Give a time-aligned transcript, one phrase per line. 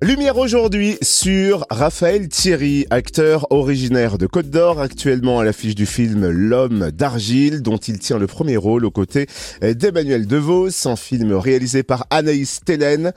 [0.00, 6.28] Lumière aujourd'hui sur Raphaël Thierry, acteur originaire de Côte d'Or, actuellement à l'affiche du film
[6.28, 9.26] L'homme d'argile, dont il tient le premier rôle aux côtés
[9.60, 13.12] d'Emmanuel DeVos, un film réalisé par Anaïs Tellen,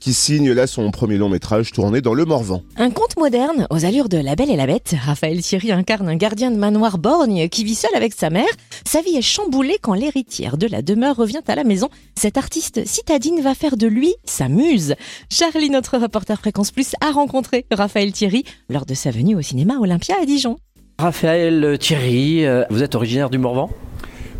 [0.00, 2.64] qui signe là son premier long métrage tourné dans le Morvan.
[2.78, 4.96] Un conte moderne aux allures de La Belle et la Bête.
[5.06, 8.50] Raphaël Thierry incarne un gardien de manoir borgne qui vit seul avec sa mère.
[8.84, 11.90] Sa vie est chamboulée quand l'héritière de la demeure revient à la maison.
[12.16, 14.96] Cet artiste citadine va faire de lui sa muse.
[15.30, 15.96] Charlie, notre
[16.32, 20.56] Fréquence Plus a rencontré Raphaël Thierry lors de sa venue au cinéma Olympia à Dijon.
[20.98, 23.70] Raphaël Thierry, euh, vous êtes originaire du Morvan?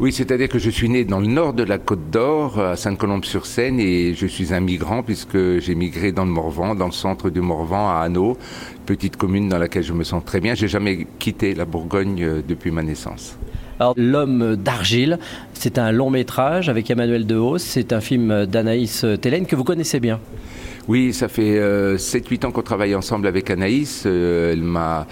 [0.01, 3.79] Oui, c'est-à-dire que je suis né dans le nord de la Côte d'Or, à Sainte-Colombe-sur-Seine,
[3.79, 7.41] et je suis un migrant puisque j'ai migré dans le Morvan, dans le centre du
[7.41, 8.37] Morvan, à Hanau,
[8.87, 10.55] petite commune dans laquelle je me sens très bien.
[10.55, 13.39] J'ai jamais quitté la Bourgogne euh, depuis ma naissance.
[13.79, 15.19] Alors, L'homme d'argile,
[15.65, 19.99] c'est un long métrage avec Emmanuel Dehaus, c'est un film d'Anaïs Télène que vous connaissez
[19.99, 20.21] bien.
[20.89, 24.03] Oui, ça fait euh, 7-8 ans qu'on travaille ensemble avec Anaïs.
[24.05, 25.07] Euh, elle m'a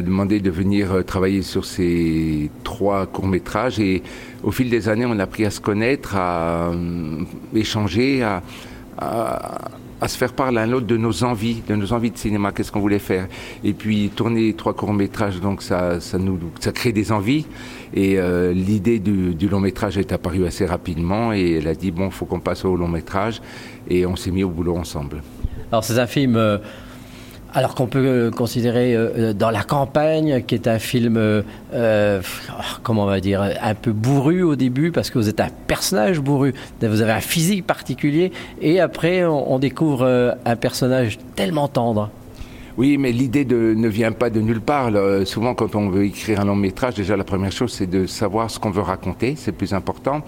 [0.00, 4.02] demandé de venir euh, travailler sur ces trois courts-métrages et
[4.42, 7.22] au fil des années, on a appris à se connaître, à euh,
[7.54, 8.42] échanger, à,
[10.04, 12.70] à, se faire part l'un l'autre de nos envies, de nos envies de cinéma, qu'est-ce
[12.70, 13.26] qu'on voulait faire?
[13.62, 17.46] Et puis tourner trois courts-métrages, donc ça, ça, nous, ça crée des envies.
[17.94, 21.90] Et euh, l'idée du, du, long métrage est apparue assez rapidement et elle a dit
[21.90, 23.40] bon, faut qu'on passe au long métrage
[23.88, 25.22] et on s'est mis au boulot ensemble.
[25.70, 26.36] Alors c'est un film.
[26.36, 26.58] Euh,
[27.54, 32.22] alors qu'on peut considérer euh, dans la campagne, qui est un film, euh,
[32.82, 36.20] comment on va dire, un peu bourru au début, parce que vous êtes un personnage
[36.20, 42.10] bourru, vous avez un physique particulier, et après on découvre un personnage tellement tendre.
[42.76, 44.90] Oui, mais l'idée ne vient pas de nulle part.
[45.26, 48.50] Souvent, quand on veut écrire un long métrage, déjà la première chose, c'est de savoir
[48.50, 50.22] ce qu'on veut raconter, c'est plus important.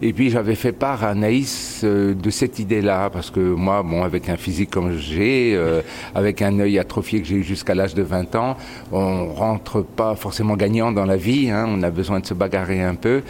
[0.00, 4.04] Et puis, j'avais fait part à Naïs euh, de cette idée-là, parce que moi, bon,
[4.04, 5.82] avec un physique comme j'ai, euh,
[6.14, 8.56] avec un œil atrophié que j'ai eu jusqu'à l'âge de 20 ans,
[8.92, 11.50] on rentre pas forcément gagnant dans la vie.
[11.50, 13.22] Hein, on a besoin de se bagarrer un peu.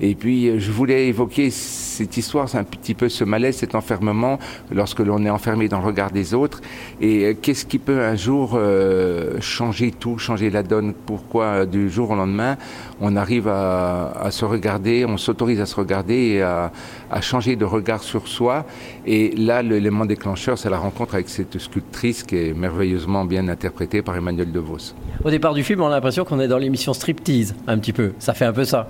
[0.00, 4.38] Et puis, je voulais évoquer cette histoire, c'est un petit peu ce malaise, cet enfermement,
[4.70, 6.60] lorsque l'on est enfermé dans le regard des autres.
[7.00, 10.94] Et euh, qu'est-ce qui peut un jour euh, changer tout, changer la donne.
[10.94, 12.56] Pourquoi du jour au lendemain,
[13.00, 16.72] on arrive à, se regarder, on s'autorise à se regarder et à,
[17.10, 18.64] à, changer de regard sur soi.
[19.06, 24.02] Et là, l'élément déclencheur, c'est la rencontre avec cette sculptrice qui est merveilleusement bien interprétée
[24.02, 24.94] par Emmanuel DeVos.
[25.24, 28.12] Au départ du film, on a l'impression qu'on est dans l'émission Striptease, un petit peu.
[28.18, 28.88] Ça fait un peu ça.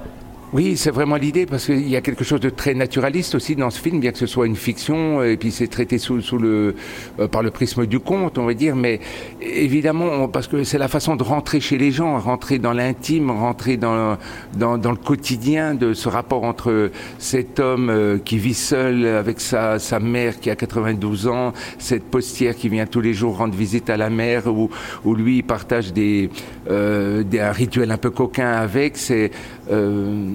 [0.54, 3.70] Oui, c'est vraiment l'idée parce qu'il y a quelque chose de très naturaliste aussi dans
[3.70, 6.76] ce film, bien que ce soit une fiction et puis c'est traité sous, sous le
[7.18, 8.76] euh, par le prisme du conte, on va dire.
[8.76, 9.00] Mais
[9.40, 13.76] évidemment, parce que c'est la façon de rentrer chez les gens, rentrer dans l'intime, rentrer
[13.76, 14.16] dans,
[14.56, 19.40] dans, dans le quotidien de ce rapport entre cet homme euh, qui vit seul avec
[19.40, 23.56] sa sa mère qui a 92 ans, cette postière qui vient tous les jours rendre
[23.56, 24.70] visite à la mère, où
[25.04, 26.30] où lui partage des,
[26.70, 28.96] euh, des un rituel un peu coquin avec.
[28.96, 29.32] C'est
[29.70, 30.28] euh,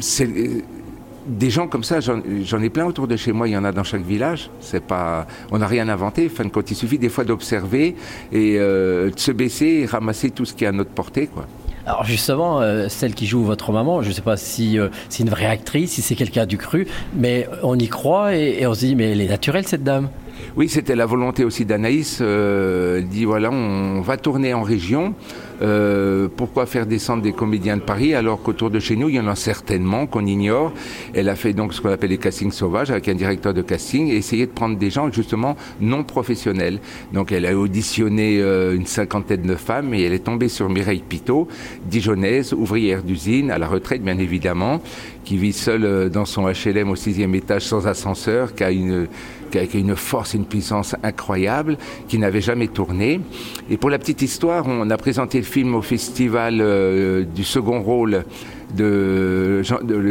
[0.00, 0.28] c'est
[1.26, 3.72] des gens comme ça, j'en ai plein autour de chez moi, il y en a
[3.72, 4.50] dans chaque village.
[4.60, 6.28] C'est pas, on n'a rien inventé.
[6.28, 7.96] Fin de compte, il suffit des fois d'observer
[8.32, 11.46] et euh, de se baisser et ramasser tout ce qui est à notre portée, quoi.
[11.86, 15.22] Alors justement, euh, celle qui joue votre maman, je ne sais pas si euh, c'est
[15.22, 18.74] une vraie actrice, si c'est quelqu'un du cru, mais on y croit et, et, on
[18.74, 20.08] se dit mais elle est naturelle cette dame.
[20.56, 22.18] Oui, c'était la volonté aussi d'Anaïs.
[22.20, 25.14] Euh, dit voilà, on va tourner en région.
[25.62, 29.20] Euh, pourquoi faire descendre des comédiens de Paris alors qu'autour de chez nous, il y
[29.20, 30.72] en a certainement qu'on ignore.
[31.14, 34.08] Elle a fait donc ce qu'on appelle les castings sauvages avec un directeur de casting
[34.08, 36.78] et essayer de prendre des gens justement non professionnels.
[37.12, 41.02] Donc elle a auditionné euh, une cinquantaine de femmes et elle est tombée sur Mireille
[41.06, 41.48] Pitot,
[41.86, 44.80] dijonnaise, ouvrière d'usine, à la retraite bien évidemment,
[45.24, 49.08] qui vit seule dans son HLM au sixième étage sans ascenseur, qui a une
[49.50, 53.20] qui a une force et une puissance incroyable, qui n'avait jamais tourné.
[53.70, 57.80] Et pour la petite histoire, on a présenté le film au festival euh, du second
[57.80, 58.24] rôle
[58.74, 59.62] de,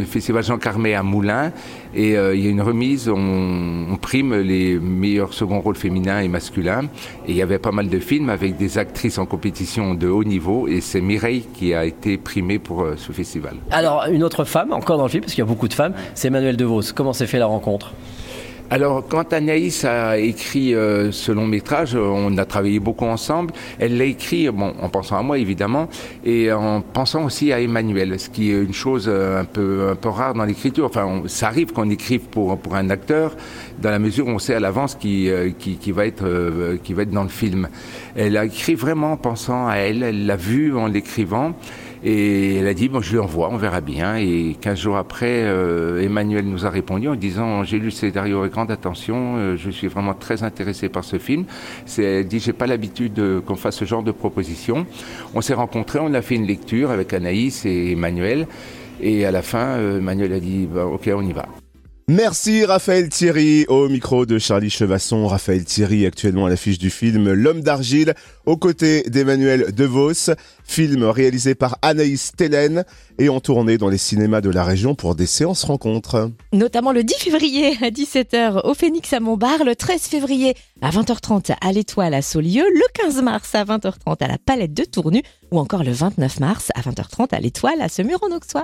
[0.07, 1.51] festival Jean Carmet à Moulins
[1.94, 6.22] et euh, il y a une remise on, on, prime les meilleurs second rôles féminins
[6.22, 6.84] et masculins
[7.28, 10.23] et il y avait pas mal de films avec des actrices en compétition de haut
[10.23, 13.55] niveau et c'est Mireille qui a été primée pour euh, ce festival.
[13.72, 15.93] Alors une autre femme encore dans le film parce qu'il y a beaucoup de femmes,
[16.14, 16.93] c'est Emmanuel DeVos.
[16.96, 17.93] Comment s'est fait la rencontre?
[18.70, 23.53] Alors, quand Anaïs a écrit euh, ce long métrage, on a travaillé beaucoup ensemble.
[23.79, 25.88] Elle l'a écrit, bon, en pensant à moi évidemment,
[26.26, 29.96] et en pensant aussi à Emmanuel, ce qui est une chose euh, un peu un
[29.96, 30.85] peu rare dans l'écriture.
[30.85, 33.35] Enfin, ça arrive qu'on écrive pour pour un acteur,
[33.82, 36.78] dans la mesure où on sait à l'avance qui, euh, qui qui va être euh,
[36.84, 37.67] qui va être dans le film.
[38.16, 40.03] Elle a écrit vraiment en pensant à elle.
[40.03, 41.53] Elle l'a vu en l'écrivant.
[42.07, 44.16] Et elle a dit, bon, je lui envoie, on verra bien.
[44.17, 48.41] Et 15 jours après, euh, Emmanuel nous a répondu en disant, j'ai lu le scénario
[48.41, 51.46] avec grande attention, euh, je suis vraiment très intéressé par ce film.
[51.97, 54.85] Elle dit, j'ai pas l'habitude qu'on fasse ce genre de proposition.
[55.34, 58.47] On s'est rencontrés, on a fait une lecture avec Anaïs et Emmanuel.
[59.02, 61.47] Et à la fin, Emmanuel a dit, bah, ok, on y va.
[62.07, 65.25] Merci Raphaël Thierry au micro de Charlie Chevasson.
[65.25, 68.13] Raphaël Thierry actuellement à l'affiche du film L'homme d'argile
[68.46, 70.31] aux côtés d'Emmanuel DeVos.
[70.63, 72.85] Film réalisé par Anaïs Tellen
[73.17, 76.29] et en tournée dans les cinémas de la région pour des séances rencontres.
[76.53, 80.53] Notamment le 10 février à 17h au Phénix à Montbar, le 13 février
[80.84, 84.84] à 20h30 à l'Étoile à Saulieu, le 15 mars à 20h30 à la Palette de
[84.84, 88.63] Tournu ou encore le 29 mars à 20h30 à l'Étoile à Semur en Auxois.